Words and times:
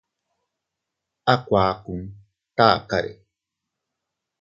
A 1.33 1.35
kuakun 1.45 2.01
takare. 2.55 3.11